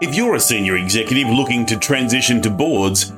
[0.00, 3.12] If you're a senior executive looking to transition to boards,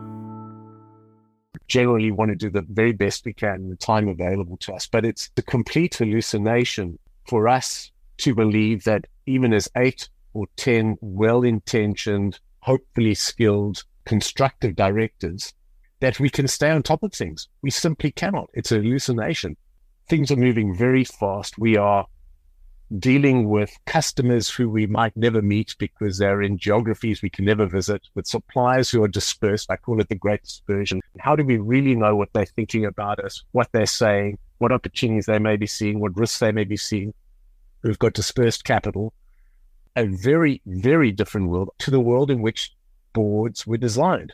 [1.70, 4.74] Generally, we want to do the very best we can in the time available to
[4.74, 10.48] us, but it's a complete hallucination for us to believe that even as eight or
[10.58, 15.54] 10 well intentioned, hopefully skilled, constructive directors,
[16.02, 17.48] that we can stay on top of things.
[17.62, 18.50] We simply cannot.
[18.54, 19.56] It's a hallucination.
[20.10, 21.58] Things are moving very fast.
[21.58, 22.08] We are
[22.98, 27.68] dealing with customers who we might never meet because they're in geographies we can never
[27.68, 29.70] visit, with suppliers who are dispersed.
[29.70, 31.02] I call it the great dispersion.
[31.20, 35.28] How do we really know what they're thinking about us, what they're saying, what opportunities
[35.28, 37.14] they may be seeing, what risks they may be seeing?
[37.84, 39.14] We've got dispersed capital,
[39.96, 42.76] a very, very different world to the world in which
[43.14, 44.34] boards were designed.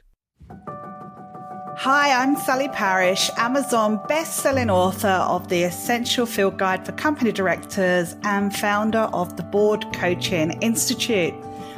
[1.78, 8.16] Hi, I'm Sally Parish, Amazon best-selling author of The Essential Field Guide for Company Directors
[8.24, 11.34] and founder of the Board Coaching Institute.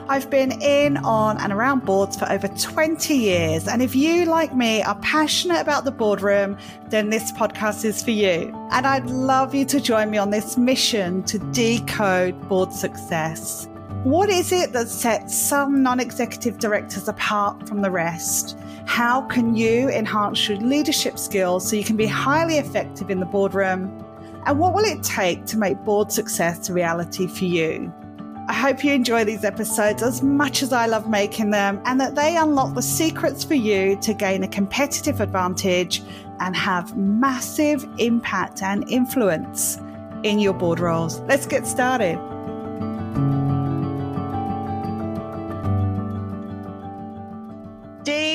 [0.08, 3.68] I've been in, on, and around boards for over 20 years.
[3.68, 6.59] And if you, like me, are passionate about the boardroom,
[6.90, 8.53] then this podcast is for you.
[8.72, 13.68] And I'd love you to join me on this mission to decode board success.
[14.03, 18.58] What is it that sets some non executive directors apart from the rest?
[18.86, 23.25] How can you enhance your leadership skills so you can be highly effective in the
[23.25, 24.03] boardroom?
[24.45, 27.92] And what will it take to make board success a reality for you?
[28.48, 32.16] I hope you enjoy these episodes as much as I love making them and that
[32.16, 36.02] they unlock the secrets for you to gain a competitive advantage
[36.40, 39.80] and have massive impact and influence
[40.23, 41.19] in your board roles.
[41.22, 42.18] Let's get started.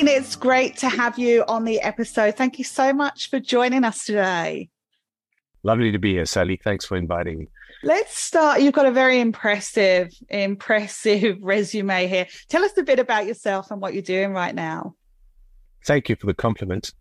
[0.07, 2.35] It's great to have you on the episode.
[2.35, 4.69] Thank you so much for joining us today.
[5.63, 6.59] Lovely to be here, Sally.
[6.61, 7.47] Thanks for inviting me.
[7.83, 8.61] Let's start.
[8.61, 12.27] You've got a very impressive, impressive resume here.
[12.49, 14.95] Tell us a bit about yourself and what you're doing right now.
[15.85, 16.93] Thank you for the compliment.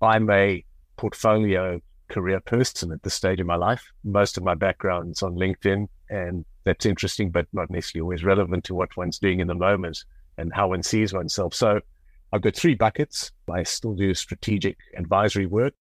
[0.00, 0.64] I'm a
[0.96, 3.84] portfolio career person at this stage of my life.
[4.04, 8.64] Most of my background is on LinkedIn, and that's interesting, but not necessarily always relevant
[8.64, 10.04] to what one's doing in the moment
[10.36, 11.54] and how one sees oneself.
[11.54, 11.80] So
[12.32, 13.30] I've got three buckets.
[13.52, 15.74] I still do strategic advisory work.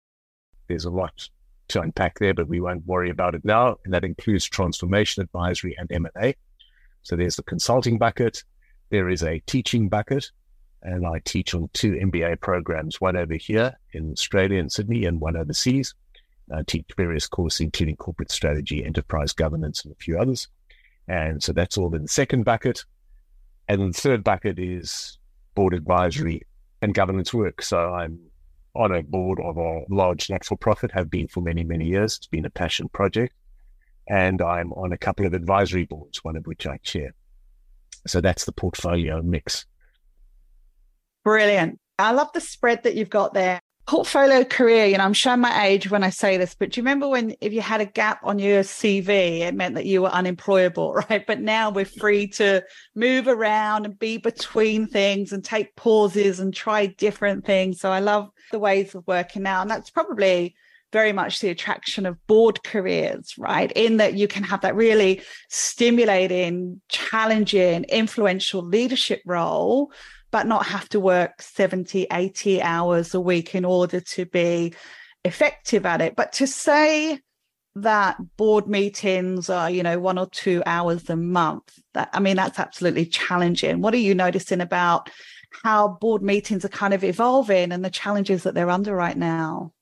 [0.67, 1.29] There's a lot
[1.69, 3.77] to unpack there, but we won't worry about it now.
[3.85, 6.35] And that includes transformation advisory and M&A.
[7.03, 8.43] So there's the consulting bucket.
[8.91, 10.31] There is a teaching bucket.
[10.83, 15.21] And I teach on two MBA programs, one over here in Australia and Sydney and
[15.21, 15.95] one overseas.
[16.55, 20.49] I teach various courses, including corporate strategy, enterprise governance, and a few others.
[21.09, 22.85] And so that's all in the second bucket.
[23.67, 25.19] And the third bucket is
[25.59, 26.41] board advisory
[26.83, 27.63] and governance work.
[27.63, 28.21] So I'm
[28.77, 32.17] on a board of a large for profit, have been for many, many years.
[32.17, 33.35] It's been a passion project.
[34.09, 37.13] And I'm on a couple of advisory boards, one of which I chair.
[38.07, 39.67] So that's the portfolio mix.
[41.25, 41.81] Brilliant.
[41.99, 45.65] I love the spread that you've got there portfolio career, you know, I'm showing my
[45.65, 48.21] age when I say this, but do you remember when if you had a gap
[48.23, 51.27] on your CV, it meant that you were unemployable, right?
[51.27, 52.63] But now we're free to
[52.95, 57.81] move around and be between things and take pauses and try different things.
[57.81, 59.63] So I love the ways of working now.
[59.63, 60.55] And that's probably
[60.93, 63.73] very much the attraction of board careers, right?
[63.73, 69.93] In that you can have that really stimulating, challenging, influential leadership role
[70.31, 74.75] but not have to work 70, 80 hours a week in order to be
[75.25, 76.17] effective at it.
[76.17, 77.21] But to say
[77.77, 82.37] that board meetings are, you know, one or two hours a month, that I mean,
[82.37, 83.81] that's absolutely challenging.
[83.81, 85.11] What are you noticing about
[85.65, 89.73] how board meetings are kind of evolving and the challenges that they're under right now?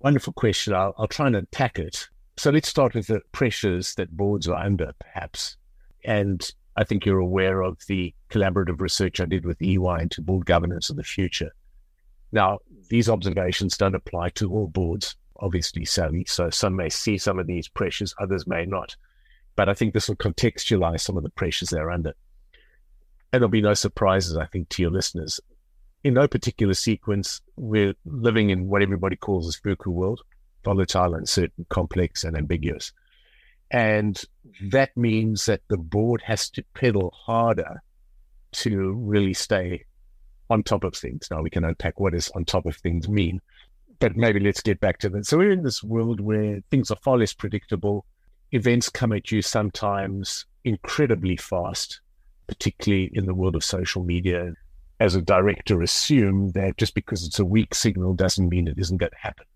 [0.00, 0.74] Wonderful question.
[0.74, 2.08] I'll, I'll try and unpack it.
[2.36, 5.56] So let's start with the pressures that boards are under, perhaps.
[6.04, 10.46] And I think you're aware of the collaborative research I did with EY into board
[10.46, 11.50] governance of the future.
[12.30, 16.24] Now, these observations don't apply to all boards, obviously, Sally.
[16.28, 18.94] So some may see some of these pressures, others may not.
[19.56, 22.14] But I think this will contextualize some of the pressures they're under.
[23.32, 25.40] And there'll be no surprises, I think, to your listeners.
[26.04, 30.20] In no particular sequence, we're living in what everybody calls a VUCA world,
[30.64, 32.92] volatile, uncertain, complex, and ambiguous.
[33.70, 34.20] And
[34.70, 37.82] that means that the board has to pedal harder
[38.52, 39.84] to really stay
[40.50, 41.28] on top of things.
[41.30, 43.40] Now we can unpack what does on top of things mean,
[43.98, 45.26] but maybe let's get back to that.
[45.26, 48.06] So we're in this world where things are far less predictable.
[48.52, 52.00] Events come at you sometimes incredibly fast,
[52.46, 54.54] particularly in the world of social media.
[55.00, 58.96] As a director, assume that just because it's a weak signal doesn't mean it isn't
[58.96, 59.46] going to happen.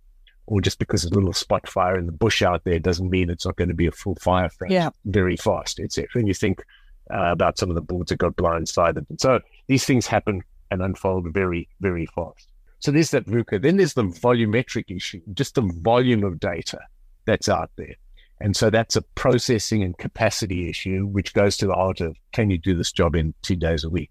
[0.46, 3.30] Or just because there's a little spot fire in the bush out there doesn't mean
[3.30, 4.90] it's not going to be a full fire front yeah.
[5.04, 6.08] very fast, etc.
[6.14, 6.64] And you think
[7.12, 9.08] uh, about some of the boards that got blindsided.
[9.08, 12.48] And so these things happen and unfold very, very fast.
[12.80, 13.62] So there's that VUCA.
[13.62, 16.80] Then there's the volumetric issue, just the volume of data
[17.26, 17.94] that's out there.
[18.40, 22.50] And so that's a processing and capacity issue, which goes to the heart of can
[22.50, 24.10] you do this job in two days a week?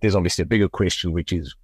[0.00, 1.54] There's obviously a bigger question, which is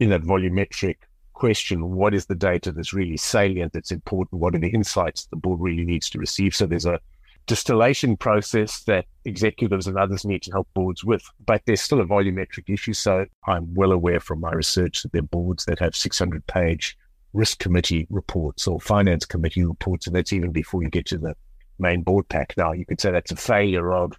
[0.00, 0.96] in that volumetric
[1.32, 4.40] question, what is the data that's really salient, that's important?
[4.40, 6.54] What are the insights the board really needs to receive?
[6.54, 7.00] So there's a
[7.46, 11.22] distillation process that executives and others need to help boards with.
[11.44, 12.92] But there's still a volumetric issue.
[12.92, 16.96] So I'm well aware from my research that there are boards that have 600 page
[17.32, 20.06] risk committee reports or finance committee reports.
[20.06, 21.34] And that's even before you get to the
[21.78, 22.54] main board pack.
[22.56, 24.12] Now, you could say that's a failure of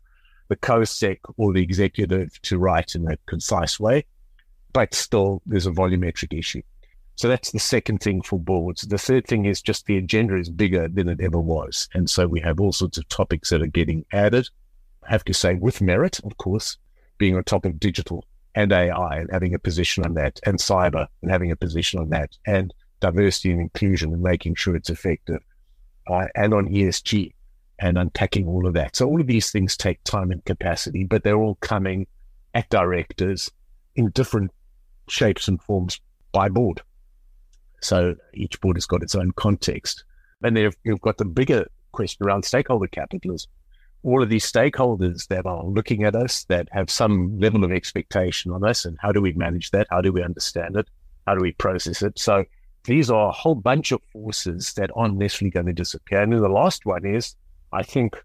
[0.50, 4.06] the COSEC or the executive to write in a concise way.
[4.74, 6.64] But still, there's a volumetric issue.
[7.16, 8.82] So that's the second thing for boards.
[8.82, 11.88] The third thing is just the agenda is bigger than it ever was.
[11.94, 14.50] And so we have all sorts of topics that are getting added.
[15.04, 16.78] I have to say, with merit, of course,
[17.18, 18.26] being on top of digital
[18.56, 22.10] and AI and having a position on that, and cyber and having a position on
[22.10, 25.42] that, and diversity and inclusion and making sure it's effective,
[26.08, 27.34] uh, and on ESG
[27.80, 28.96] and unpacking all of that.
[28.96, 32.08] So all of these things take time and capacity, but they're all coming
[32.54, 33.52] at directors
[33.96, 34.52] in different
[35.10, 36.00] shapes and forms
[36.32, 36.82] by board.
[37.84, 40.04] So each board has got its own context.
[40.42, 43.50] And then you've got the bigger question around stakeholder capitalism.
[44.04, 48.52] All of these stakeholders that are looking at us, that have some level of expectation
[48.52, 49.88] on us, and how do we manage that?
[49.90, 50.88] How do we understand it?
[51.26, 52.20] How do we process it?
[52.20, 52.44] So
[52.84, 56.22] these are a whole bunch of forces that aren't necessarily going to disappear.
[56.22, 57.36] And then the last one is,
[57.72, 58.16] I think,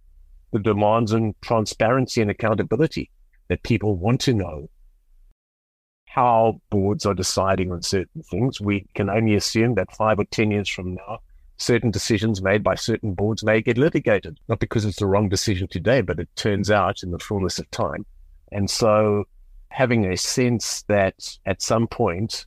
[0.53, 3.11] the demands on transparency and accountability
[3.49, 4.69] that people want to know
[6.19, 8.61] how boards are deciding on certain things.
[8.61, 11.21] We can only assume that five or 10 years from now,
[11.59, 15.69] certain decisions made by certain boards may get litigated, not because it's the wrong decision
[15.69, 18.05] today, but it turns out in the fullness of time.
[18.51, 19.27] And so
[19.69, 22.47] having a sense that at some point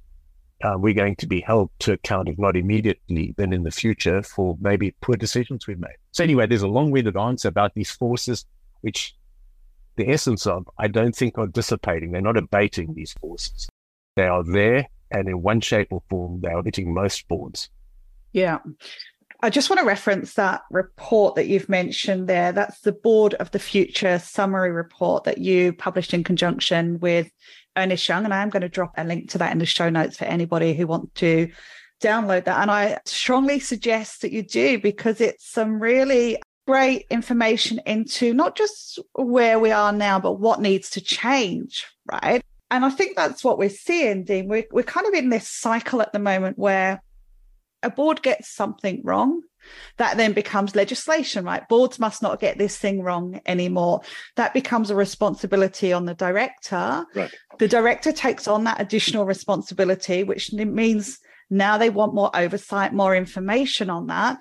[0.65, 4.21] uh, we're going to be held to account, if not immediately, then in the future
[4.21, 5.95] for maybe poor decisions we've made.
[6.12, 8.45] So anyway, there's a long-winded answer about these forces,
[8.81, 9.15] which
[10.01, 12.12] the essence of, I don't think are dissipating.
[12.12, 13.68] They're not abating these forces.
[14.15, 17.69] They are there, and in one shape or form, they are hitting most boards.
[18.33, 18.59] Yeah.
[19.44, 22.51] I just want to reference that report that you've mentioned there.
[22.51, 27.31] That's the Board of the Future summary report that you published in conjunction with
[27.75, 28.24] Ernest Young.
[28.24, 30.25] And I am going to drop a link to that in the show notes for
[30.25, 31.51] anybody who wants to
[32.01, 32.62] download that.
[32.62, 36.38] And I strongly suggest that you do because it's some really
[36.68, 42.44] great information into not just where we are now, but what needs to change, right?
[42.69, 44.48] And I think that's what we're seeing, Dean.
[44.48, 47.02] We're, we're kind of in this cycle at the moment where
[47.84, 49.42] a board gets something wrong.
[49.98, 51.68] That then becomes legislation, right?
[51.69, 54.02] Boards must not get this thing wrong anymore.
[54.36, 57.06] That becomes a responsibility on the director.
[57.14, 57.31] Right.
[57.60, 61.19] The director takes on that additional responsibility, which means
[61.52, 64.40] now they want more oversight, more information on that.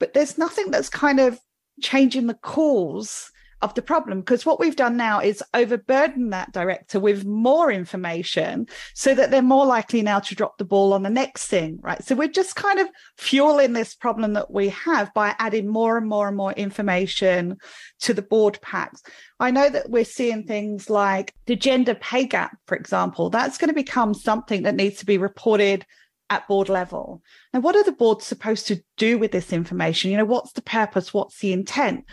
[0.00, 1.38] But there's nothing that's kind of
[1.80, 3.30] changing the cause
[3.60, 4.20] of the problem.
[4.20, 9.42] Because what we've done now is overburden that director with more information so that they're
[9.42, 12.02] more likely now to drop the ball on the next thing right?
[12.04, 16.08] So we're just kind of fueling this problem that we have by adding more and
[16.08, 17.56] more and more information
[18.00, 19.02] to the board packs.
[19.40, 23.30] I know that we're seeing things like the gender pay gap for example.
[23.30, 25.84] That's going to become something that needs to be reported
[26.30, 27.22] at board level.
[27.52, 30.10] Now, what are the boards supposed to do with this information?
[30.10, 31.14] You know, what's the purpose?
[31.14, 32.04] What's the intent?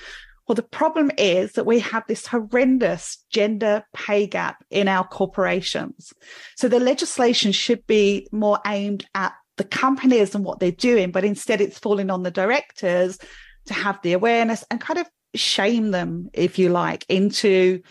[0.47, 6.13] Well, the problem is that we have this horrendous gender pay gap in our corporations.
[6.55, 11.25] So the legislation should be more aimed at the companies and what they're doing, but
[11.25, 13.17] instead it's falling on the directors
[13.65, 17.81] to have the awareness and kind of shame them, if you like, into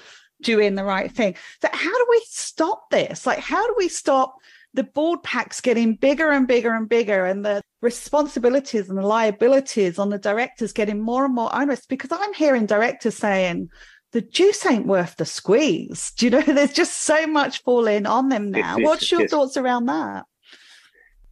[0.40, 1.34] doing the right thing.
[1.60, 3.26] So, how do we stop this?
[3.26, 4.36] Like, how do we stop
[4.74, 9.98] the board packs getting bigger and bigger and bigger, and the responsibilities and the liabilities
[9.98, 11.86] on the directors getting more and more onerous.
[11.86, 13.68] Because I'm hearing directors saying,
[14.12, 16.12] the juice ain't worth the squeeze.
[16.16, 16.40] Do you know?
[16.46, 18.76] There's just so much falling on them now.
[18.78, 20.24] What's your thoughts around that?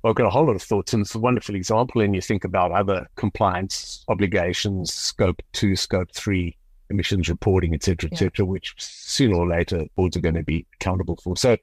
[0.02, 2.00] Well, I've got a whole lot of thoughts, and it's a wonderful example.
[2.00, 6.56] And you think about other compliance obligations, scope two, scope three
[6.90, 8.50] emissions reporting, et cetera, et cetera, yeah.
[8.50, 11.36] which sooner or later boards are going to be accountable for.
[11.36, 11.56] So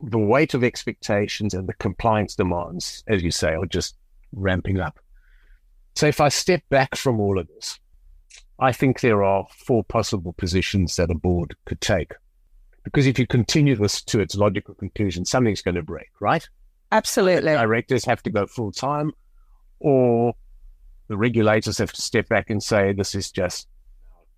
[0.00, 3.96] the weight of expectations and the compliance demands, as you say, are just
[4.32, 4.98] ramping up.
[5.94, 7.78] So if I step back from all of this,
[8.58, 12.12] I think there are four possible positions that a board could take.
[12.82, 16.46] Because if you continue this to its logical conclusion, something's going to break, right?
[16.92, 17.52] Absolutely.
[17.52, 19.12] Directors have to go full time,
[19.80, 20.34] or
[21.08, 23.68] the regulators have to step back and say, this is just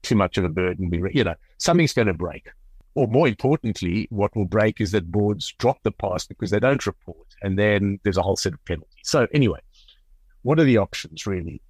[0.02, 0.90] too much of a burden.
[1.12, 2.48] You know, something's going to break.
[2.96, 6.84] Or more importantly, what will break is that boards drop the pass because they don't
[6.86, 8.88] report, and then there's a whole set of penalties.
[9.04, 9.60] So anyway,
[10.42, 11.60] what are the options really?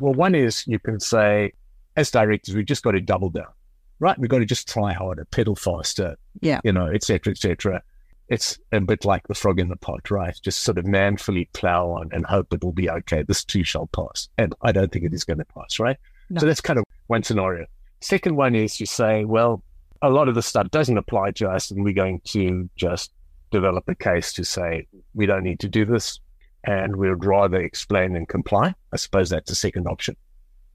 [0.00, 1.52] Well, one is you can say,
[1.96, 3.52] as directors, we've just got to double down,
[4.00, 4.18] right?
[4.18, 7.82] We've got to just try harder, pedal faster, yeah, you know, etc., cetera, et cetera.
[8.28, 10.36] It's a bit like the frog in the pot, right?
[10.42, 13.22] Just sort of manfully plow on and hope it will be okay.
[13.22, 14.28] This too shall pass.
[14.38, 15.98] And I don't think it is going to pass, right?
[16.30, 16.40] No.
[16.40, 17.66] So that's kind of one scenario.
[18.00, 19.62] Second one is you say, well,
[20.02, 23.12] a lot of the stuff doesn't apply to us, and we're going to just
[23.50, 26.20] develop a case to say we don't need to do this,
[26.64, 28.74] and we would rather explain and comply.
[28.92, 30.16] I suppose that's the second option,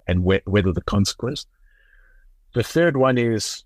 [0.07, 1.45] and wh- whether the consequence.
[2.53, 3.63] The third one is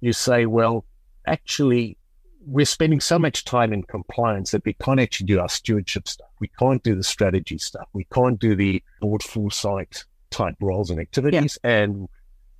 [0.00, 0.84] you say, well,
[1.26, 1.98] actually,
[2.46, 6.30] we're spending so much time in compliance that we can't actually do our stewardship stuff.
[6.40, 7.86] We can't do the strategy stuff.
[7.92, 11.58] We can't do the board foresight type roles and activities.
[11.62, 11.70] Yeah.
[11.70, 12.08] And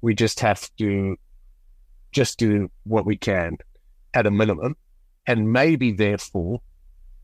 [0.03, 1.17] we just have to
[2.13, 3.57] just do what we can
[4.15, 4.77] at a minimum.
[5.27, 6.61] And maybe, therefore,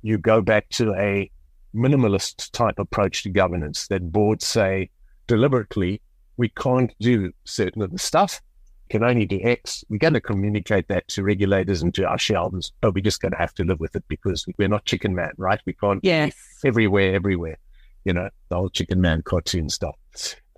[0.02, 1.30] you go back to a
[1.74, 4.90] minimalist type approach to governance that boards say
[5.26, 6.00] deliberately,
[6.36, 8.40] we can't do certain of the stuff,
[8.88, 9.84] can only do X.
[9.88, 13.32] We're going to communicate that to regulators and to our shareholders, but we're just going
[13.32, 15.60] to have to live with it because we're not chicken man, right?
[15.66, 16.34] We can't yes.
[16.64, 17.58] everywhere, everywhere.
[18.04, 19.96] You know, the whole chicken man cartoon stuff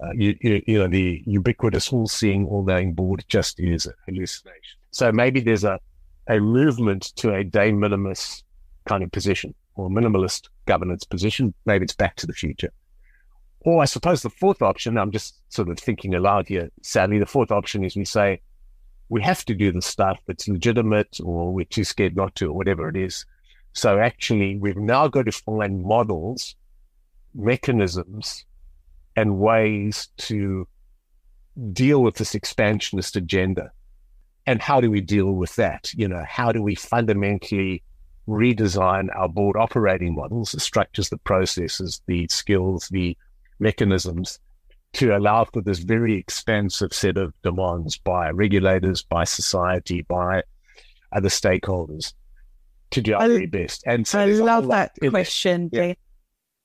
[0.00, 4.78] uh, you, you, know, the ubiquitous all seeing, all knowing board just is a hallucination.
[4.92, 5.80] So maybe there's a,
[6.28, 8.44] a movement to a de minimis
[8.86, 11.52] kind of position or minimalist governance position.
[11.66, 12.72] Maybe it's back to the future.
[13.60, 16.70] Or I suppose the fourth option, I'm just sort of thinking aloud here.
[16.82, 18.40] Sadly, the fourth option is we say
[19.08, 22.52] we have to do the stuff that's legitimate or we're too scared not to or
[22.52, 23.26] whatever it is.
[23.72, 26.54] So actually, we've now got to find models,
[27.34, 28.44] mechanisms
[29.18, 30.68] and ways to
[31.72, 33.72] deal with this expansionist agenda.
[34.46, 35.92] And how do we deal with that?
[35.92, 37.82] You know, how do we fundamentally
[38.28, 43.16] redesign our board operating models, the structures, the processes, the skills, the
[43.58, 44.38] mechanisms
[44.92, 50.42] to allow for this very expansive set of demands by regulators, by society, by
[51.12, 52.14] other stakeholders
[52.90, 53.82] to do our I, very best.
[53.84, 55.94] And so I love that question, yeah.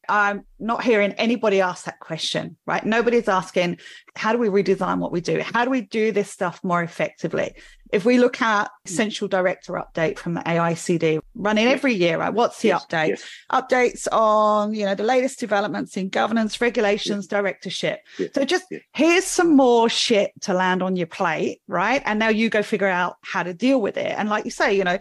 [0.09, 2.85] I'm not hearing anybody ask that question, right?
[2.85, 3.79] Nobody's asking,
[4.15, 5.41] how do we redesign what we do?
[5.41, 7.53] How do we do this stuff more effectively?
[7.91, 12.33] If we look at essential director update from the AICD running every year, right?
[12.33, 13.07] What's the yes, update?
[13.09, 13.25] Yes.
[13.51, 17.27] Updates on, you know, the latest developments in governance, regulations, yes.
[17.27, 17.99] directorship.
[18.33, 22.01] So just here's some more shit to land on your plate, right?
[22.03, 24.13] And now you go figure out how to deal with it.
[24.17, 24.97] And like you say, you know,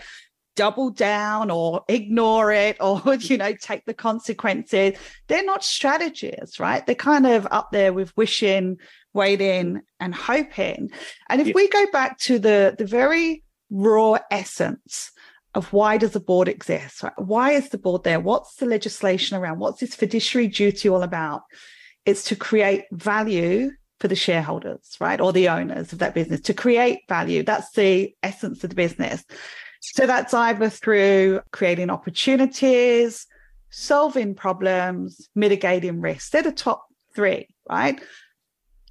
[0.55, 4.97] double down or ignore it or you know take the consequences.
[5.29, 6.85] They're not strategies right?
[6.85, 8.79] They're kind of up there with wishing
[9.15, 10.91] waiting and hoping.
[11.29, 11.53] And if yeah.
[11.55, 15.11] we go back to the the very raw essence
[15.55, 17.13] of why does the board exist right?
[17.19, 18.21] why is the board there?
[18.21, 19.59] What's the legislation around?
[19.59, 21.43] What's this fiduciary duty all about?
[22.05, 25.21] It's to create value for the shareholders right?
[25.21, 27.43] Or the owners of that business to create value.
[27.43, 29.25] That's the essence of the business
[29.83, 33.27] so that's either through creating opportunities,
[33.71, 36.31] solving problems, mitigating risks.
[36.31, 38.01] They're the top three, right?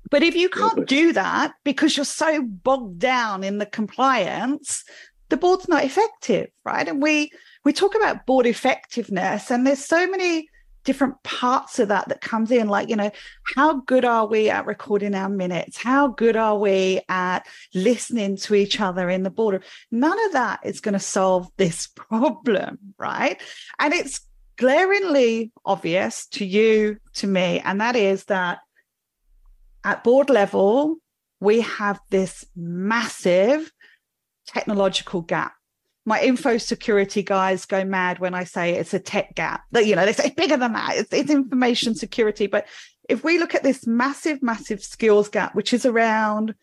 [0.10, 4.84] But if you can't do that because you're so bogged down in the compliance,
[5.30, 6.88] the board's not effective, right?
[6.88, 7.32] And we
[7.64, 10.50] we talk about board effectiveness, and there's so many
[10.84, 12.68] different parts of that that comes in.
[12.68, 13.12] Like you know
[13.56, 15.78] how good are we at recording our minutes?
[15.78, 19.62] How good are we at listening to each other in the border
[19.92, 23.42] none of that is going to solve this problem right?
[23.80, 24.22] And it's
[24.58, 28.60] glaringly obvious to you to me and that is that
[29.84, 30.98] at board level
[31.40, 33.72] we have this massive
[34.46, 35.54] technological gap
[36.06, 39.64] my info security guys go mad when I say it's a tech gap.
[39.72, 40.98] That you know they say bigger than that.
[40.98, 42.48] It's, it's information security.
[42.48, 42.68] But
[43.08, 46.56] if we look at this massive, massive skills gap, which is around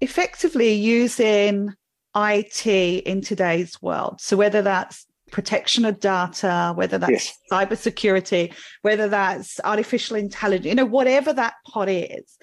[0.00, 1.72] effectively using
[2.14, 7.38] IT in today's world, so whether that's protection of data, whether that's yes.
[7.50, 8.52] cybersecurity,
[8.82, 12.38] whether that's artificial intelligence, you know, whatever that pot is,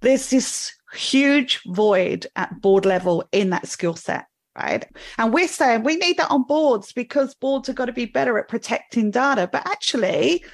[0.00, 4.86] there's this huge void at board level in that skill set right?
[5.18, 8.38] And we're saying we need that on boards because boards have got to be better
[8.38, 9.48] at protecting data.
[9.50, 10.44] But actually,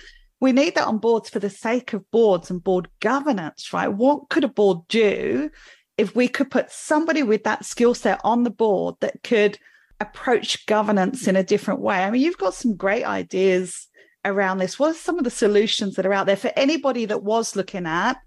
[0.40, 3.88] we need that on boards for the sake of boards and board governance, right?
[3.88, 5.50] What could a board do
[5.96, 9.58] if we could put somebody with that skill set on the board that could
[10.00, 12.04] approach governance in a different way?
[12.04, 13.88] I mean, you've got some great ideas
[14.24, 14.78] around this.
[14.78, 17.86] What are some of the solutions that are out there for anybody that was looking
[17.86, 18.18] at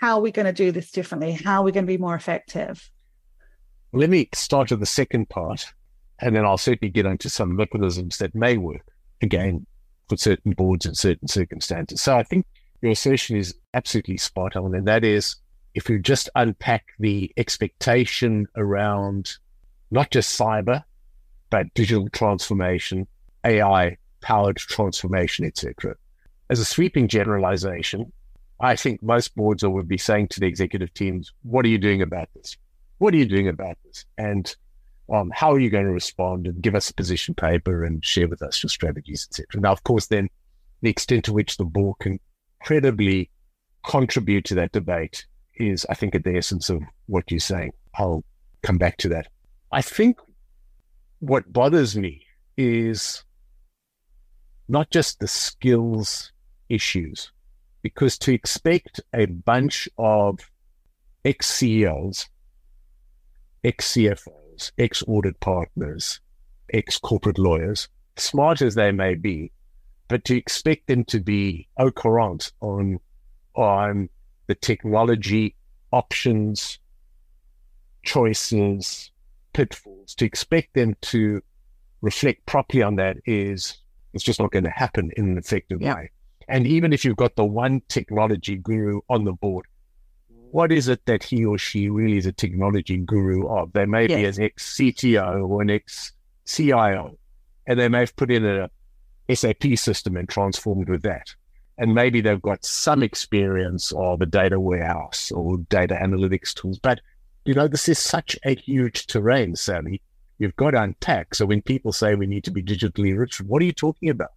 [0.00, 1.32] how are we going to do this differently?
[1.32, 2.88] How are we going to be more effective?
[3.92, 5.72] Let me start with the second part,
[6.20, 8.86] and then I'll certainly get into some mechanisms that may work
[9.22, 9.66] again
[10.08, 12.02] for certain boards in certain circumstances.
[12.02, 12.44] So I think
[12.82, 15.36] your assertion is absolutely spot on, and that is
[15.74, 19.36] if you just unpack the expectation around
[19.90, 20.84] not just cyber,
[21.48, 23.06] but digital transformation,
[23.44, 25.94] AI powered transformation, etc.
[26.50, 28.12] As a sweeping generalization,
[28.60, 32.02] I think most boards will be saying to the executive teams, "What are you doing
[32.02, 32.58] about this?
[32.98, 34.04] What are you doing about this?
[34.16, 34.54] And
[35.12, 38.28] um, how are you going to respond and give us a position paper and share
[38.28, 39.60] with us your strategies, etc.
[39.60, 40.28] Now, of course, then
[40.82, 42.20] the extent to which the board can
[42.62, 43.30] credibly
[43.86, 45.26] contribute to that debate
[45.56, 47.72] is, I think, at the essence of what you're saying.
[47.94, 48.24] I'll
[48.62, 49.28] come back to that.
[49.72, 50.18] I think
[51.20, 52.22] what bothers me
[52.56, 53.24] is
[54.68, 56.32] not just the skills
[56.68, 57.32] issues,
[57.82, 60.38] because to expect a bunch of
[61.24, 62.28] ex CEOs
[63.68, 66.20] ex CFOs, ex audit partners,
[66.72, 69.52] ex corporate lawyers, smart as they may be,
[70.08, 72.98] but to expect them to be au courant on,
[73.54, 74.08] on
[74.46, 75.54] the technology
[75.92, 76.78] options,
[78.04, 79.10] choices,
[79.52, 81.42] pitfalls, to expect them to
[82.00, 83.76] reflect properly on that is
[84.14, 85.94] it's just not going to happen in an effective yeah.
[85.94, 86.10] way.
[86.48, 89.66] And even if you've got the one technology guru on the board,
[90.50, 93.72] what is it that he or she really is a technology guru of?
[93.72, 94.36] They may yes.
[94.36, 96.12] be an ex CTO or an ex
[96.46, 97.18] CIO,
[97.66, 98.70] and they may have put in a
[99.34, 101.34] SAP system and transformed with that.
[101.76, 106.78] And maybe they've got some experience of a data warehouse or data analytics tools.
[106.78, 107.00] But,
[107.44, 110.02] you know, this is such a huge terrain, Sally.
[110.38, 111.34] You've got to unpack.
[111.34, 114.32] So when people say we need to be digitally rich, what are you talking about?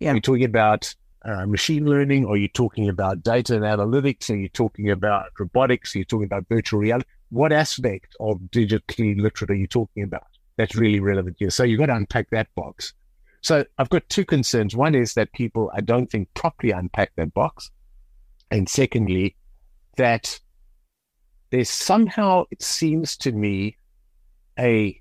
[0.00, 0.12] Yeah.
[0.12, 0.94] Are you talking about
[1.26, 2.24] uh, machine learning?
[2.26, 4.30] Are you talking about data and analytics?
[4.30, 5.94] Are you talking about robotics?
[5.94, 7.08] Are you talking about virtual reality?
[7.30, 10.26] What aspect of digitally literate are you talking about?
[10.56, 11.50] That's really relevant here.
[11.50, 12.94] So you've got to unpack that box.
[13.40, 14.76] So I've got two concerns.
[14.76, 17.70] One is that people, I don't think, properly unpack that box.
[18.50, 19.34] And secondly,
[19.96, 20.38] that
[21.50, 23.76] there's somehow, it seems to me,
[24.58, 25.00] a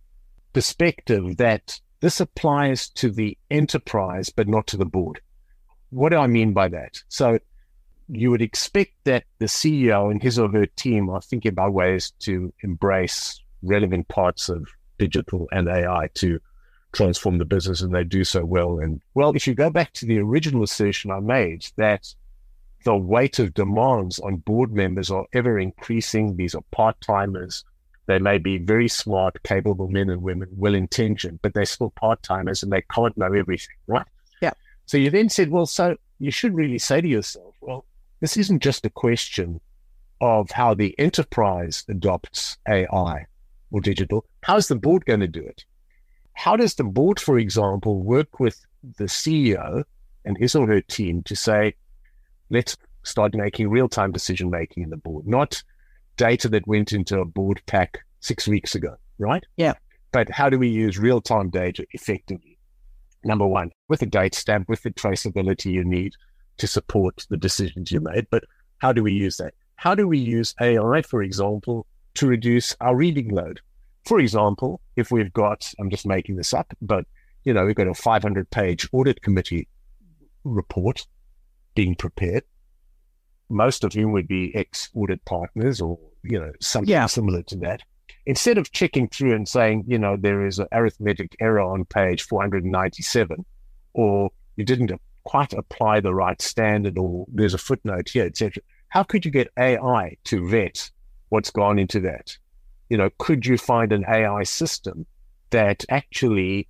[0.53, 5.21] perspective that this applies to the enterprise, but not to the board
[5.95, 7.01] what do I mean by that?
[7.07, 7.39] So
[8.09, 12.11] you would expect that the CEO and his or her team are thinking about ways
[12.19, 16.39] to embrace relevant parts of digital and AI to
[16.91, 18.79] transform the business, and they do so well.
[18.79, 22.13] And well, if you go back to the original assertion I made that
[22.83, 27.63] the weight of demands on board members are ever increasing, these are part timers.
[28.07, 32.21] They may be very smart, capable men and women, well intentioned, but they're still part
[32.21, 34.05] timers and they can't know everything, right?
[34.85, 37.85] So you then said, well, so you should really say to yourself, well,
[38.19, 39.59] this isn't just a question
[40.21, 43.25] of how the enterprise adopts AI
[43.71, 44.25] or digital.
[44.43, 45.65] How's the board going to do it?
[46.33, 48.65] How does the board, for example, work with
[48.97, 49.83] the CEO
[50.23, 51.75] and his or her team to say,
[52.49, 55.61] let's start making real time decision making in the board, not
[56.17, 59.45] data that went into a board pack six weeks ago, right?
[59.57, 59.73] Yeah.
[60.11, 62.54] But how do we use real time data effectively?
[63.25, 66.13] Number one, with a date stamp, with the traceability you need
[66.57, 68.27] to support the decisions you made.
[68.29, 68.43] But
[68.77, 69.53] how do we use that?
[69.75, 71.85] How do we use AI, for example,
[72.15, 73.59] to reduce our reading load?
[74.05, 77.05] For example, if we've got, I'm just making this up, but
[77.43, 79.67] you know, we've got a 500 page audit committee
[80.43, 81.05] report
[81.75, 82.43] being prepared,
[83.49, 87.05] most of whom would be ex audit partners or, you know, something yeah.
[87.05, 87.81] similar to that
[88.25, 92.23] instead of checking through and saying, you know, there is an arithmetic error on page
[92.23, 93.45] 497,
[93.93, 94.91] or you didn't
[95.23, 98.61] quite apply the right standard, or there's a footnote here, etc.
[98.89, 100.89] How could you get AI to vet
[101.29, 102.37] what's gone into that?
[102.89, 105.05] You know, could you find an AI system
[105.49, 106.67] that actually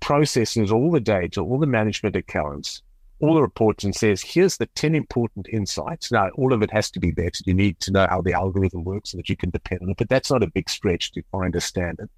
[0.00, 2.82] processes all the data, all the management accounts,
[3.20, 6.12] all the reports and says, here's the 10 important insights.
[6.12, 7.46] Now, all of it has to be vetted.
[7.46, 9.96] You need to know how the algorithm works so that you can depend on it,
[9.96, 12.08] but that's not a big stretch to find a standard.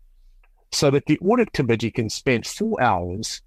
[0.73, 3.43] So that the audit committee can spend four hours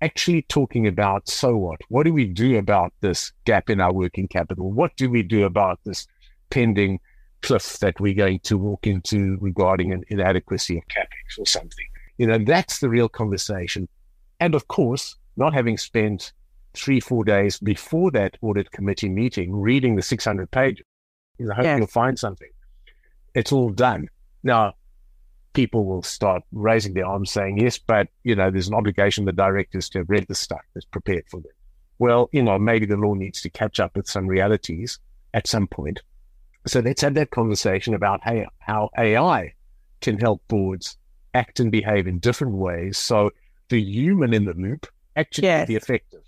[0.00, 1.80] actually talking about so what?
[1.88, 4.72] What do we do about this gap in our working capital?
[4.72, 6.06] What do we do about this
[6.50, 7.00] pending
[7.44, 11.86] cliff that we're going to walk into regarding an inadequacy of capex or something.
[12.16, 13.86] You know, that's the real conversation.
[14.40, 16.32] And of course, not having spent
[16.74, 20.84] three, four days before that audit committee meeting reading the 600 pages,
[21.38, 21.78] you know, I hope yes.
[21.78, 22.50] you'll find something.
[23.34, 24.08] It's all done.
[24.42, 24.74] Now,
[25.54, 29.32] people will start raising their arms saying, yes, but, you know, there's an obligation the
[29.32, 31.52] directors to have read the stuff that's prepared for them.
[31.98, 34.98] Well, you know, maybe the law needs to catch up with some realities
[35.32, 36.02] at some point.
[36.66, 39.54] So let's have that conversation about how, how AI
[40.00, 40.96] can help boards
[41.34, 42.98] act and behave in different ways.
[42.98, 43.30] So
[43.68, 45.68] the human in the loop actually yes.
[45.68, 46.22] be effective.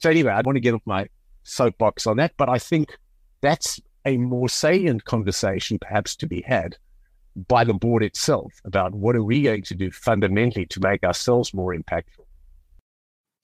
[0.00, 1.08] So anyway, I want to get off my
[1.42, 2.96] soapbox on that, but I think
[3.40, 6.76] that's a more salient conversation perhaps to be had
[7.48, 11.52] by the board itself about what are we going to do fundamentally to make ourselves
[11.52, 12.24] more impactful.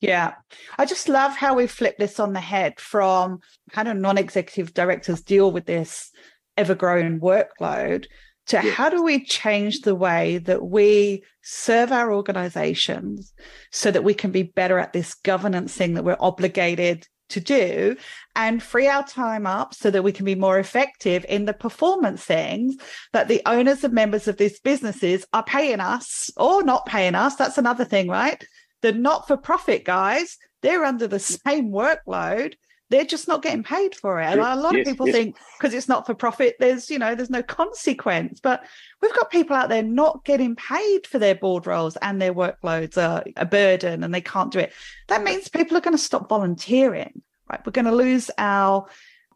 [0.00, 0.34] Yeah.
[0.78, 4.74] I just love how we flip this on the head from how do non executive
[4.74, 6.10] directors deal with this
[6.56, 8.06] ever growing workload
[8.46, 13.32] to how do we change the way that we serve our organizations
[13.70, 17.96] so that we can be better at this governance thing that we're obligated to do
[18.36, 22.24] and free our time up so that we can be more effective in the performance
[22.24, 22.76] things
[23.12, 27.36] that the owners and members of these businesses are paying us or not paying us.
[27.36, 28.44] That's another thing, right?
[28.82, 32.54] The not for profit guys, they're under the same workload
[32.92, 34.26] they're just not getting paid for it.
[34.26, 35.16] And a lot yes, of people yes.
[35.16, 38.38] think because it's not for profit, there's you know there's no consequence.
[38.38, 38.62] But
[39.00, 42.96] we've got people out there not getting paid for their board roles and their workloads
[42.96, 44.72] are a burden and they can't do it.
[45.08, 47.22] That means people are going to stop volunteering.
[47.50, 48.86] Right, we're going to lose our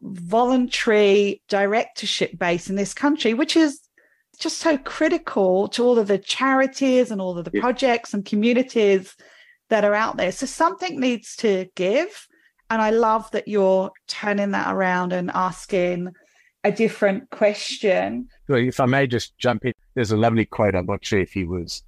[0.01, 3.81] voluntary directorship base in this country, which is
[4.37, 7.61] just so critical to all of the charities and all of the yeah.
[7.61, 9.15] projects and communities
[9.69, 10.31] that are out there.
[10.31, 12.27] So something needs to give.
[12.69, 16.13] And I love that you're turning that around and asking
[16.63, 18.27] a different question.
[18.47, 20.75] Well, if I may just jump in, there's a lovely quote.
[20.75, 21.83] I'm not sure if he was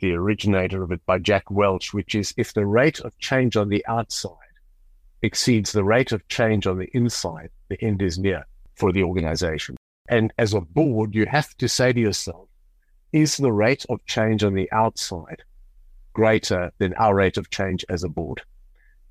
[0.00, 3.68] the originator of it by Jack Welch, which is if the rate of change on
[3.68, 4.32] the outside
[5.22, 9.76] exceeds the rate of change on the inside, the end is near for the organization.
[10.08, 12.48] And as a board, you have to say to yourself,
[13.12, 15.42] is the rate of change on the outside
[16.12, 18.42] greater than our rate of change as a board?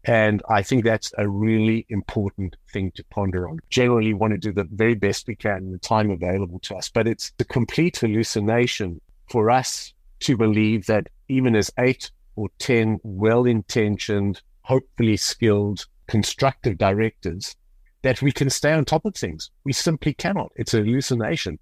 [0.06, 3.60] And I think that's a really important thing to ponder on.
[3.70, 6.90] Generally want to do the very best we can in the time available to us,
[6.90, 13.00] but it's the complete hallucination for us to believe that even as eight or 10
[13.04, 17.56] well-intentioned, hopefully skilled, constructive directors,
[18.04, 19.50] that we can stay on top of things.
[19.64, 20.52] We simply cannot.
[20.56, 21.58] It's a hallucination.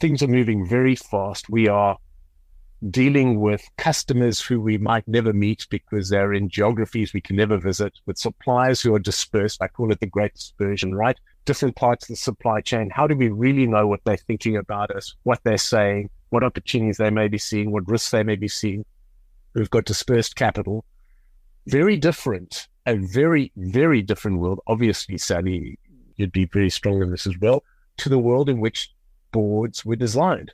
[0.00, 1.48] Things are moving very fast.
[1.48, 1.96] We are
[2.90, 7.56] dealing with customers who we might never meet because they're in geographies we can never
[7.56, 9.62] visit, with suppliers who are dispersed.
[9.62, 11.18] I call it the great dispersion, right?
[11.44, 12.90] Different parts of the supply chain.
[12.90, 16.98] How do we really know what they're thinking about us, what they're saying, what opportunities
[16.98, 18.84] they may be seeing, what risks they may be seeing?
[19.54, 20.84] We've got dispersed capital.
[21.66, 24.60] Very different, a very, very different world.
[24.66, 25.78] Obviously, Sally,
[26.16, 27.64] you'd be very strong in this as well,
[27.98, 28.92] to the world in which
[29.32, 30.52] boards were designed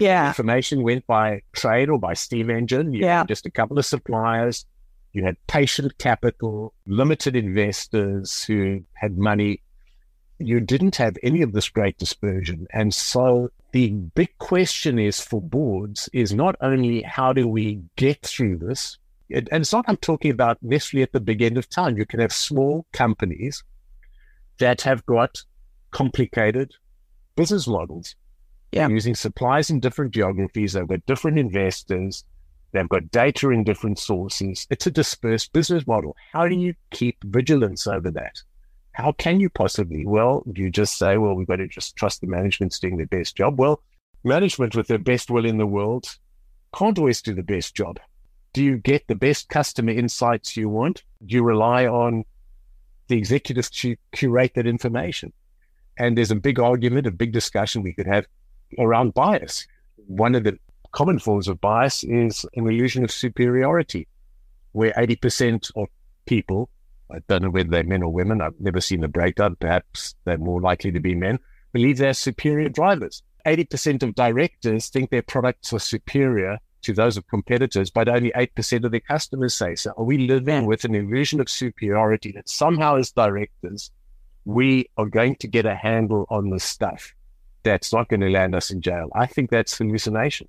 [0.00, 0.28] yeah.
[0.28, 2.92] Information went by trade or by steam engine.
[2.92, 3.24] You yeah.
[3.24, 4.64] just a couple of suppliers.
[5.12, 9.62] You had patient capital, limited investors who had money.
[10.38, 12.66] You didn't have any of this great dispersion.
[12.72, 18.22] And so the big question is for boards is not only how do we get
[18.22, 18.98] through this,
[19.30, 21.96] and it's not I'm talking about necessarily at the beginning of time.
[21.96, 23.62] You can have small companies
[24.58, 25.42] that have got
[25.90, 26.72] complicated
[27.36, 28.16] business models
[28.72, 28.88] yeah.
[28.88, 30.72] using supplies in different geographies.
[30.72, 32.24] They've got different investors.
[32.72, 34.66] They've got data in different sources.
[34.70, 36.16] It's a dispersed business model.
[36.32, 38.40] How do you keep vigilance over that?
[38.92, 40.06] How can you possibly?
[40.06, 43.36] Well, you just say, well, we've got to just trust the management's doing their best
[43.36, 43.58] job.
[43.58, 43.82] Well,
[44.24, 46.16] management with their best will in the world
[46.76, 47.98] can't always do the best job.
[48.52, 51.02] Do you get the best customer insights you want?
[51.24, 52.24] Do you rely on
[53.08, 55.32] the executives to curate that information?
[55.98, 58.26] And there's a big argument, a big discussion we could have
[58.78, 59.66] around bias.
[60.06, 60.58] One of the
[60.92, 64.08] common forms of bias is an illusion of superiority,
[64.72, 65.88] where 80% of
[66.26, 66.68] people,
[67.12, 70.38] I don't know whether they're men or women, I've never seen the breakdown, perhaps they're
[70.38, 71.38] more likely to be men,
[71.72, 73.22] believe they're superior drivers.
[73.46, 78.84] 80% of directors think their products are superior to those of competitors, but only 8%
[78.84, 79.92] of their customers say so.
[79.96, 83.90] Are we living with an illusion of superiority that somehow as directors,
[84.44, 87.14] we are going to get a handle on this stuff?
[87.62, 89.08] That's not going to land us in jail.
[89.14, 90.48] I think that's hallucination.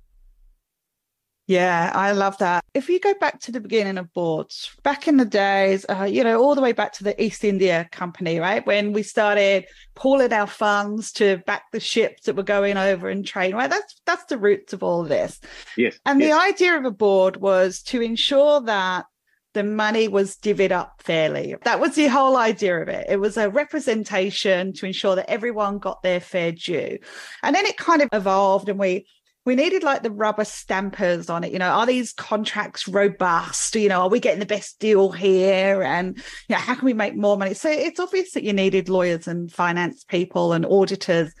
[1.48, 2.64] Yeah, I love that.
[2.72, 6.22] If you go back to the beginning of boards, back in the days, uh, you
[6.22, 8.64] know, all the way back to the East India Company, right?
[8.64, 13.26] When we started pooling our funds to back the ships that were going over and
[13.26, 13.68] trade, right?
[13.68, 15.40] That's that's the roots of all of this.
[15.76, 15.98] Yes.
[16.06, 16.30] And yes.
[16.30, 19.06] the idea of a board was to ensure that
[19.54, 21.54] the money was divvied up fairly.
[21.64, 23.06] That was the whole idea of it.
[23.08, 26.98] It was a representation to ensure that everyone got their fair due.
[27.42, 29.06] And then it kind of evolved and we
[29.44, 31.52] we needed like the rubber stampers on it.
[31.52, 33.74] You know, are these contracts robust?
[33.74, 35.82] You know, are we getting the best deal here?
[35.82, 37.54] And you know, how can we make more money?
[37.54, 41.32] So it's obvious that you needed lawyers and finance people and auditors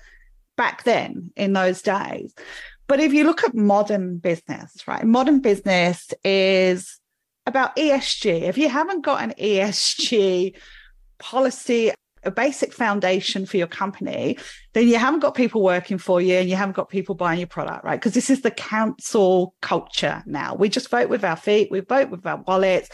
[0.56, 2.34] back then in those days.
[2.88, 5.04] But if you look at modern business, right?
[5.04, 6.98] Modern business is
[7.46, 8.42] about ESG.
[8.42, 10.54] If you haven't got an ESG
[11.18, 11.92] policy
[12.24, 14.38] a basic foundation for your company,
[14.74, 17.48] then you haven't got people working for you and you haven't got people buying your
[17.48, 17.98] product, right?
[17.98, 20.54] Because this is the council culture now.
[20.54, 22.88] We just vote with our feet, we vote with our wallets.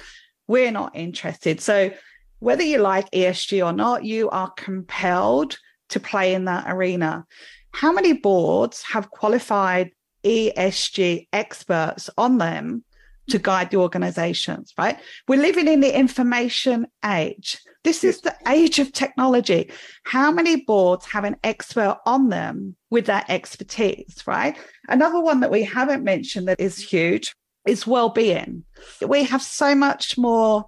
[0.46, 1.60] We're not interested.
[1.60, 1.92] So,
[2.40, 5.58] whether you like ESG or not, you are compelled
[5.88, 7.26] to play in that arena.
[7.72, 9.90] How many boards have qualified
[10.24, 12.84] ESG experts on them
[13.28, 14.98] to guide the organizations, right?
[15.26, 17.58] We're living in the information age.
[17.84, 19.70] This is the age of technology.
[20.04, 24.56] How many boards have an expert on them with that expertise, right?
[24.88, 27.34] Another one that we haven't mentioned that is huge
[27.66, 28.64] is well-being.
[29.06, 30.66] We have so much more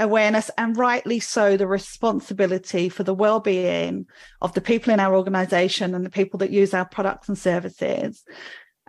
[0.00, 4.06] awareness and rightly so the responsibility for the well-being
[4.40, 8.24] of the people in our organization and the people that use our products and services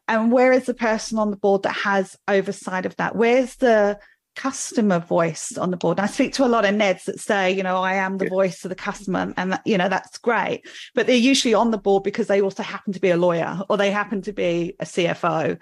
[0.09, 3.15] and where is the person on the board that has oversight of that?
[3.15, 3.99] Where's the
[4.35, 5.99] customer voice on the board?
[5.99, 8.27] And I speak to a lot of NEDs that say, you know, I am the
[8.27, 10.67] voice of the customer, and that, you know that's great.
[10.95, 13.77] But they're usually on the board because they also happen to be a lawyer or
[13.77, 15.59] they happen to be a CFO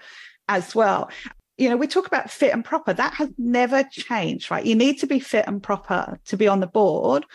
[0.48, 1.10] as well.
[1.58, 2.94] You know, we talk about fit and proper.
[2.94, 4.64] That has never changed, right?
[4.64, 7.26] You need to be fit and proper to be on the board.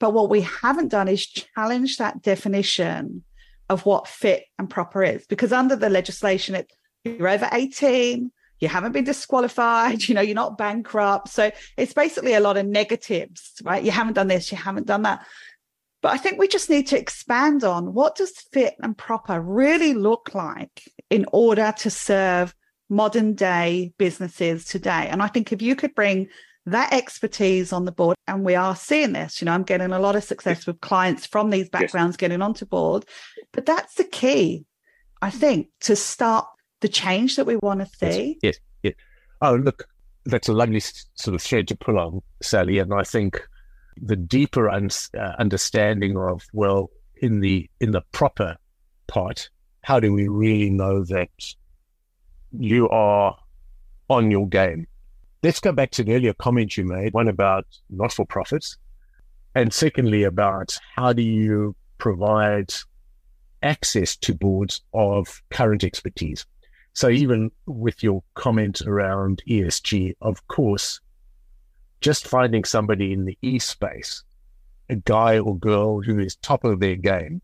[0.00, 3.22] But what we haven't done is challenge that definition
[3.68, 6.72] of what fit and proper is because under the legislation it
[7.04, 11.28] you're over 18 you haven't been disqualified you know you're not bankrupt.
[11.28, 13.82] So it's basically a lot of negatives right?
[13.82, 15.26] You haven't done this you haven't done that.
[16.02, 19.94] But i think we just need to expand on what does fit and proper really
[19.94, 22.54] look like in order to serve
[22.88, 25.08] modern day businesses today.
[25.10, 26.28] And i think if you could bring
[26.66, 28.16] that expertise on the board.
[28.26, 29.40] And we are seeing this.
[29.40, 32.18] You know, I'm getting a lot of success with clients from these backgrounds yes.
[32.18, 33.04] getting onto board.
[33.52, 34.66] But that's the key,
[35.22, 36.46] I think, to start
[36.80, 38.38] the change that we want to see.
[38.42, 38.94] Yes, yes.
[39.40, 39.88] Oh, look,
[40.24, 42.78] that's a lovely sort of thread to pull on, Sally.
[42.78, 43.40] And I think
[43.96, 46.90] the deeper un- uh, understanding of, well,
[47.22, 48.56] in the in the proper
[49.06, 49.48] part,
[49.82, 51.30] how do we really know that
[52.52, 53.36] you are
[54.10, 54.86] on your game?
[55.46, 58.76] Let's go back to the earlier comment you made, one about not for profits,
[59.54, 62.74] and secondly, about how do you provide
[63.62, 66.44] access to boards of current expertise.
[66.94, 71.00] So, even with your comment around ESG, of course,
[72.00, 74.24] just finding somebody in the E space,
[74.90, 77.40] a guy or girl who is top of their game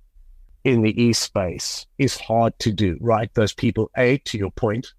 [0.65, 3.33] in the E space is hard to do, right?
[3.35, 4.93] Those people, A, to your point,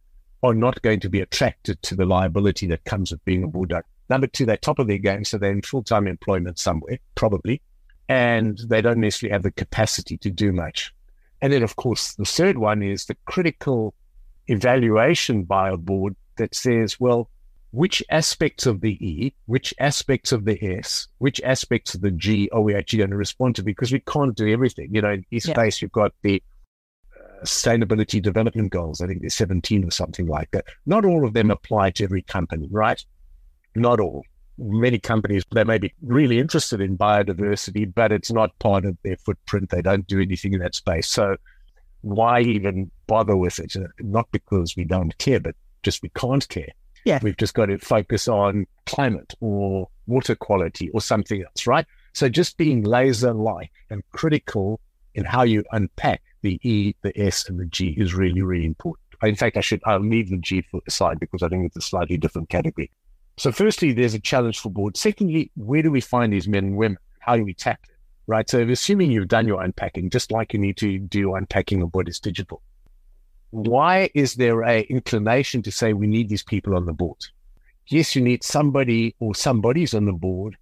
[0.43, 3.73] are not going to be attracted to the liability that comes with being a board
[4.09, 7.61] Number two, they're top of their game, so they're in full time employment somewhere, probably,
[8.09, 10.93] and they don't necessarily have the capacity to do much.
[11.41, 13.93] And then, of course, the third one is the critical
[14.47, 17.29] evaluation by a board that says, well,
[17.71, 22.49] which aspects of the E, which aspects of the S, which aspects of the G
[22.51, 23.63] are we actually going to respond to?
[23.63, 24.89] Because we can't do everything.
[24.93, 25.69] You know, in East yeah.
[25.79, 26.43] you've got the
[27.43, 29.01] sustainability development goals.
[29.01, 30.65] I think there's 17 or something like that.
[30.85, 33.03] Not all of them apply to every company, right?
[33.75, 34.23] Not all.
[34.57, 39.17] Many companies, they may be really interested in biodiversity, but it's not part of their
[39.17, 39.71] footprint.
[39.71, 41.07] They don't do anything in that space.
[41.07, 41.37] So
[42.01, 43.75] why even bother with it?
[43.75, 46.69] Uh, not because we don't care, but just we can't care.
[47.05, 47.19] Yeah.
[47.21, 51.85] We've just got to focus on climate or water quality or something else, right?
[52.13, 54.79] So just being laser like and critical
[55.15, 59.03] in how you unpack the E, the S, and the G is really, really important.
[59.23, 61.81] In fact, I should I'll leave the G for aside because I think it's a
[61.81, 62.91] slightly different category.
[63.37, 64.95] So, firstly, there's a challenge for board.
[64.95, 66.99] Secondly, where do we find these men and women?
[67.19, 67.97] How do we tackle it?
[68.27, 68.47] Right.
[68.49, 72.07] So, assuming you've done your unpacking, just like you need to do unpacking of what
[72.07, 72.61] is digital,
[73.49, 77.17] why is there a inclination to say we need these people on the board?
[77.87, 80.57] Yes, you need somebody or somebodies on the board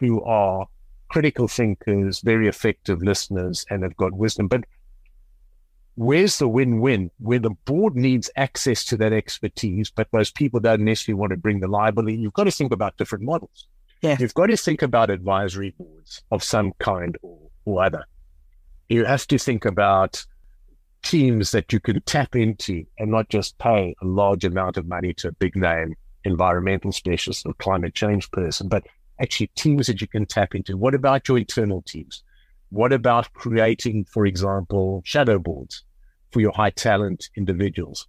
[0.00, 0.66] who are
[1.08, 4.48] critical thinkers, very effective listeners, and have got wisdom.
[4.48, 4.64] But
[5.98, 10.84] where's the win-win where the board needs access to that expertise, but most people don't
[10.84, 12.16] necessarily want to bring the liability?
[12.16, 13.66] You've got to think about different models.
[14.00, 14.16] Yeah.
[14.20, 18.04] You've got to think about advisory boards of some kind or, or other.
[18.88, 20.24] You have to think about
[21.02, 25.12] teams that you can tap into and not just pay a large amount of money
[25.14, 28.86] to a big name environmental specialist or climate change person, but
[29.20, 30.76] actually teams that you can tap into.
[30.76, 32.22] What about your internal teams?
[32.70, 35.82] What about creating, for example, shadow boards
[36.30, 38.06] for your high talent individuals?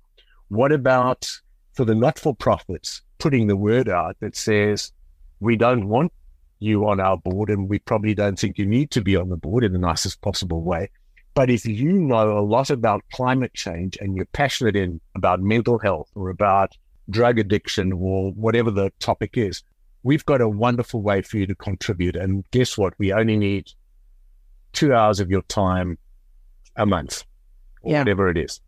[0.49, 1.29] What about
[1.73, 4.91] for the not for profits, putting the word out that says,
[5.39, 6.11] we don't want
[6.59, 9.37] you on our board and we probably don't think you need to be on the
[9.37, 10.89] board in the nicest possible way.
[11.35, 15.79] But if you know a lot about climate change and you're passionate in about mental
[15.79, 16.75] health or about
[17.09, 19.63] drug addiction or whatever the topic is,
[20.03, 22.15] we've got a wonderful way for you to contribute.
[22.17, 22.93] And guess what?
[22.97, 23.71] We only need
[24.73, 25.97] two hours of your time
[26.75, 27.23] a month
[27.81, 27.99] or Yeah.
[27.99, 28.61] whatever it is.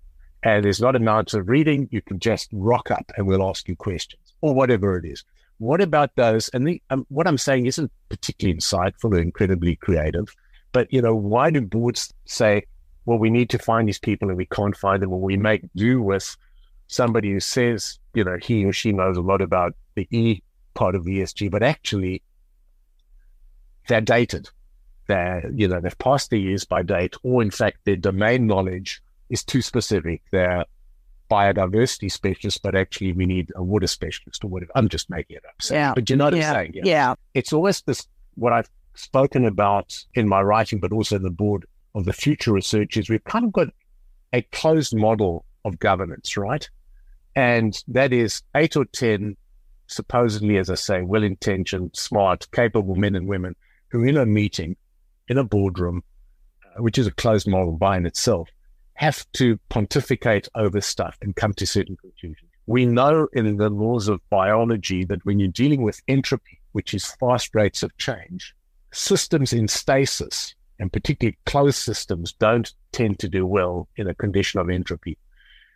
[0.44, 1.88] And there's not amounts of reading.
[1.92, 5.24] You can just rock up and we'll ask you questions or whatever it is.
[5.60, 6.50] What about those?
[6.50, 10.34] And the, um, what I'm saying isn't particularly insightful or incredibly creative,
[10.72, 12.64] but you know, why do boards say,
[13.06, 15.62] well, we need to find these people and we can't find them, or we make
[15.76, 16.36] do with
[16.88, 20.42] somebody who says, you know, he or she knows a lot about the E
[20.74, 22.22] part of ESG, but actually
[23.88, 24.50] they're dated.
[25.12, 29.02] They're, you know, they've passed the years by date, or in fact, their domain knowledge
[29.30, 30.22] is too specific.
[30.32, 30.64] They're
[31.30, 34.72] biodiversity specialists, but actually we need a water specialist or whatever.
[34.74, 35.56] I'm just making it up.
[35.60, 35.94] So, Yeah.
[35.94, 36.54] But you know what yeah.
[36.54, 36.86] I'm saying?
[36.86, 37.16] yeah.
[37.34, 42.06] It's always this, what I've spoken about in my writing, but also the board of
[42.06, 43.68] the future research is we've kind of got
[44.32, 46.70] a closed model of governance, right?
[47.36, 49.36] And that is eight or 10,
[49.88, 53.58] supposedly, as I say, well intentioned, smart, capable men and women
[53.90, 54.78] who, are in a meeting,
[55.28, 56.04] in a boardroom,
[56.66, 58.50] uh, which is a closed model by in itself,
[58.94, 62.50] have to pontificate over stuff and come to certain conclusions.
[62.68, 67.06] We know in the laws of biology that when you're dealing with entropy, which is
[67.20, 68.56] fast rates of change,
[68.92, 74.60] systems in stasis, and particularly closed systems, don't tend to do well in a condition
[74.60, 75.18] of entropy.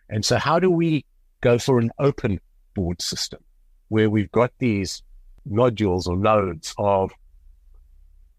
[0.08, 1.04] And so, how do we
[1.40, 2.40] go for an open
[2.74, 3.40] board system
[3.88, 5.02] where we've got these
[5.44, 7.12] nodules or nodes of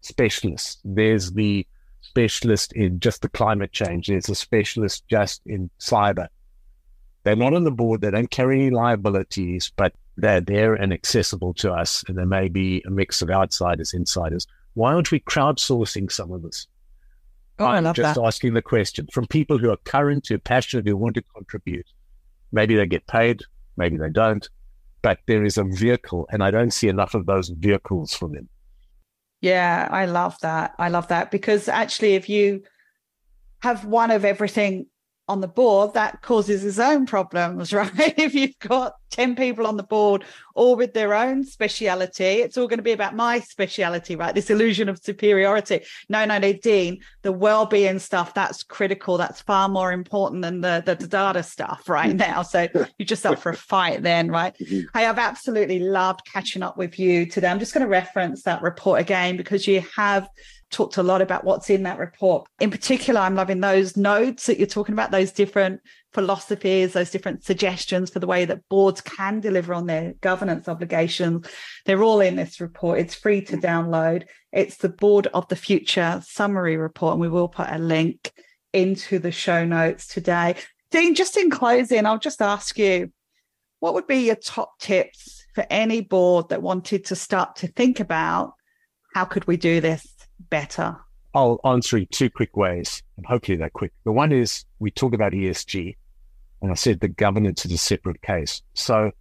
[0.00, 0.78] specialists?
[0.84, 1.66] There's the
[2.02, 6.28] specialist in just the climate change, there's a specialist just in cyber.
[7.24, 11.54] They're not on the board, they don't carry any liabilities, but they're there and accessible
[11.54, 12.04] to us.
[12.08, 14.46] And there may be a mix of outsiders, insiders.
[14.74, 16.66] Why aren't we crowdsourcing some of this?
[17.58, 18.24] Oh, I I'm love just that.
[18.24, 21.86] asking the question from people who are current, who are passionate, who want to contribute.
[22.52, 23.42] Maybe they get paid,
[23.76, 24.48] maybe they don't,
[25.02, 28.48] but there is a vehicle, and I don't see enough of those vehicles for them.
[29.40, 30.74] Yeah, I love that.
[30.78, 32.62] I love that because actually, if you
[33.62, 34.86] have one of everything
[35.28, 37.90] on the board, that causes its own problems, right?
[38.18, 42.66] if you've got 10 people on the board, all with their own speciality, it's all
[42.66, 44.34] going to be about my speciality, right?
[44.34, 45.80] This illusion of superiority.
[46.08, 49.16] No, no, no, Dean, the well-being stuff, that's critical.
[49.16, 52.18] That's far more important than the, the, the data stuff right mm.
[52.18, 52.42] now.
[52.42, 54.54] So you're just up for a fight then, right?
[54.68, 54.98] Mm-hmm.
[54.98, 57.48] Hey, I've absolutely loved catching up with you today.
[57.48, 60.28] I'm just going to reference that report again because you have
[60.70, 62.46] talked a lot about what's in that report.
[62.60, 65.80] In particular, I'm loving those notes that you're talking about, those different
[66.12, 71.46] philosophies, those different suggestions for the way that boards can deliver on their governance obligations.
[71.86, 72.98] They're all in this report.
[72.98, 74.24] It's free to download.
[74.52, 78.32] It's the Board of the Future summary report, and we will put a link
[78.72, 80.56] into the show notes today.
[80.90, 83.12] Dean, just in closing, I'll just ask you
[83.80, 88.00] what would be your top tips for any board that wanted to start to think
[88.00, 88.54] about
[89.14, 90.17] how could we do this
[90.50, 90.96] better?
[91.34, 93.92] I'll answer in two quick ways, and hopefully they're quick.
[94.04, 95.96] The one is we talk about ESG,
[96.62, 98.62] and I said the governance is a separate case.
[98.74, 99.12] So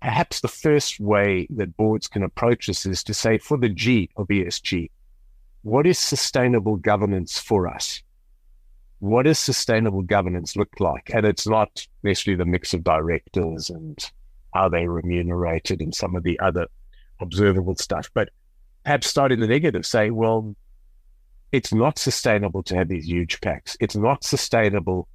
[0.00, 4.10] perhaps the first way that boards can approach this is to say, for the G
[4.16, 4.90] of ESG,
[5.62, 8.02] what is sustainable governance for us?
[9.00, 11.10] What does sustainable governance look like?
[11.14, 13.98] And it's not necessarily the mix of directors and
[14.54, 16.66] how they remunerated and some of the other
[17.20, 18.30] observable stuff, but
[18.88, 20.56] perhaps start in the negative, say, well,
[21.52, 23.76] it's not sustainable to have these huge packs.
[23.80, 25.08] It's not sustainable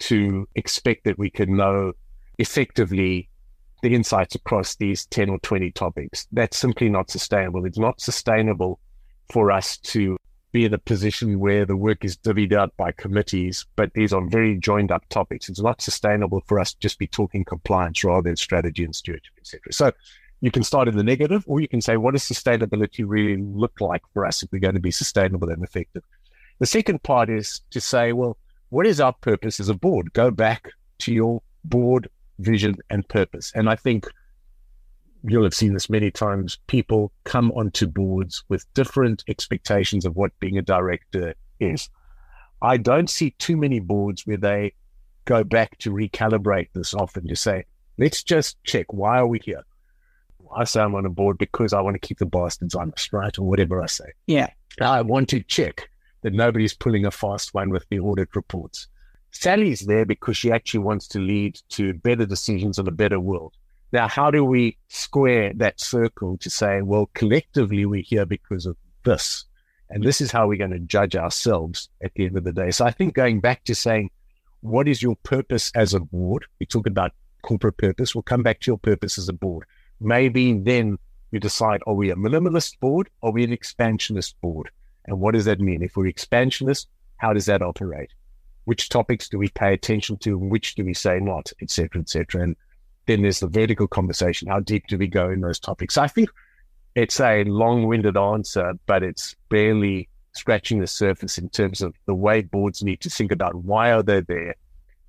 [0.00, 1.92] to expect that we can know
[2.38, 3.28] effectively
[3.82, 6.26] the insights across these 10 or 20 topics.
[6.32, 7.64] That's simply not sustainable.
[7.66, 8.80] It's not sustainable
[9.30, 10.16] for us to
[10.50, 14.26] be in a position where the work is divvied out by committees, but these are
[14.26, 15.48] very joined up topics.
[15.48, 19.34] It's not sustainable for us to just be talking compliance rather than strategy and stewardship,
[19.38, 19.72] etc.
[19.72, 19.92] So
[20.44, 23.80] you can start in the negative, or you can say, what does sustainability really look
[23.80, 26.02] like for us if we're going to be sustainable and effective?
[26.58, 28.36] The second part is to say, well,
[28.68, 30.12] what is our purpose as a board?
[30.12, 30.68] Go back
[30.98, 33.52] to your board vision and purpose.
[33.54, 34.06] And I think
[35.26, 36.58] you'll have seen this many times.
[36.66, 41.88] People come onto boards with different expectations of what being a director is.
[42.60, 44.74] I don't see too many boards where they
[45.24, 47.64] go back to recalibrate this often to say,
[47.96, 49.62] let's just check why are we here?
[50.54, 53.12] I say I'm on a board because I want to keep the bastards on honest,
[53.12, 53.38] right?
[53.38, 54.12] Or whatever I say.
[54.26, 54.50] Yeah.
[54.80, 55.88] I want to check
[56.22, 58.88] that nobody's pulling a fast one with the audit reports.
[59.30, 63.52] Sally's there because she actually wants to lead to better decisions and a better world.
[63.92, 68.76] Now, how do we square that circle to say, well, collectively we're here because of
[69.04, 69.44] this?
[69.90, 72.70] And this is how we're going to judge ourselves at the end of the day.
[72.70, 74.10] So I think going back to saying,
[74.62, 76.46] what is your purpose as a board?
[76.58, 78.14] We talk about corporate purpose.
[78.14, 79.66] We'll come back to your purpose as a board.
[80.00, 80.98] Maybe then
[81.30, 83.08] we decide, are we a minimalist board?
[83.20, 84.70] Or are we an expansionist board?
[85.06, 85.82] And what does that mean?
[85.82, 88.10] If we're expansionist, how does that operate?
[88.64, 92.00] Which topics do we pay attention to and which do we say not, et cetera,
[92.00, 92.42] et cetera.
[92.42, 92.56] And
[93.06, 94.48] then there's the vertical conversation.
[94.48, 95.98] How deep do we go in those topics?
[95.98, 96.30] I think
[96.94, 102.42] it's a long-winded answer, but it's barely scratching the surface in terms of the way
[102.42, 104.54] boards need to think about why are they there,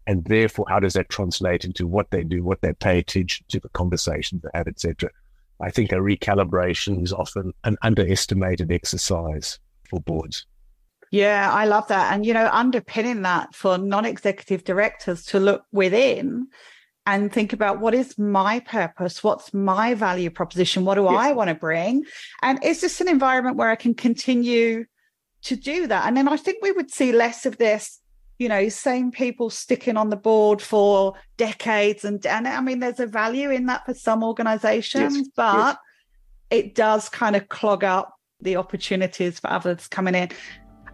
[0.07, 3.59] and therefore how does that translate into what they do, what they pay attention to,
[3.59, 5.09] the conversations they have, etc.
[5.61, 10.45] I think a recalibration is often an underestimated exercise for boards.
[11.11, 12.13] Yeah, I love that.
[12.13, 16.47] And, you know, underpinning that for non executive directors to look within
[17.05, 19.23] and think about what is my purpose?
[19.23, 20.85] What's my value proposition?
[20.85, 21.13] What do yes.
[21.15, 22.03] I want to bring?
[22.41, 24.85] And is this an environment where I can continue
[25.43, 26.07] to do that?
[26.07, 27.99] And then I think we would see less of this,
[28.37, 32.03] you know, same people sticking on the board for decades.
[32.03, 35.27] And, and I mean, there's a value in that for some organizations, yes.
[35.35, 35.79] but
[36.51, 36.65] yes.
[36.65, 40.29] it does kind of clog up the opportunities for others coming in.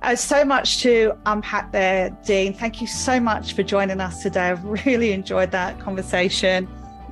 [0.03, 2.53] Uh, so much to unpack there, Dean.
[2.53, 4.49] Thank you so much for joining us today.
[4.49, 6.67] I've really enjoyed that conversation,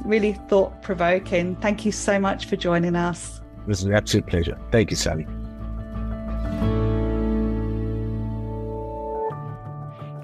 [0.05, 1.55] really thought provoking.
[1.57, 3.41] Thank you so much for joining us.
[3.61, 4.57] It was an absolute pleasure.
[4.71, 5.27] Thank you, Sally.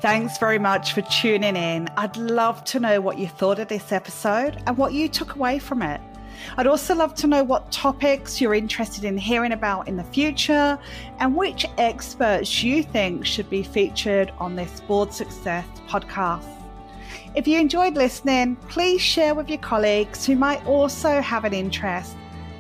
[0.06, 1.90] Thanks very much for tuning in.
[1.98, 5.58] I'd love to know what you thought of this episode and what you took away
[5.58, 6.00] from it.
[6.58, 10.78] I'd also love to know what topics you're interested in hearing about in the future
[11.18, 16.46] and which experts you think should be featured on this Board Success podcast.
[17.34, 22.16] If you enjoyed listening, please share with your colleagues who might also have an interest